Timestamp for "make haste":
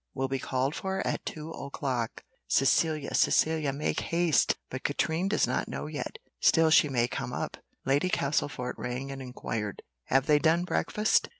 3.71-4.55